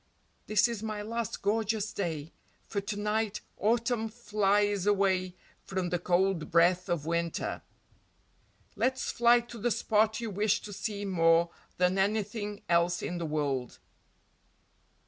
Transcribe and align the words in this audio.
This 0.47 0.67
is 0.67 0.81
my 0.81 1.03
last 1.03 1.43
gorgeous 1.43 1.93
day, 1.93 2.31
for 2.65 2.81
to 2.81 2.97
night 2.99 3.41
Autumn 3.57 4.09
flies 4.09 4.87
away 4.87 5.35
from 5.63 5.89
the 5.89 5.99
cold 5.99 6.49
breath 6.49 6.89
of 6.89 7.05
Winter. 7.05 7.61
Let's 8.75 9.11
fly 9.11 9.41
to 9.41 9.59
the 9.59 9.69
spot 9.69 10.19
you 10.19 10.31
wish 10.31 10.59
to 10.61 10.73
see 10.73 11.05
more 11.05 11.51
than 11.77 11.99
anything 11.99 12.63
else 12.67 13.03
in 13.03 13.19
the 13.19 13.27
world." 13.27 13.77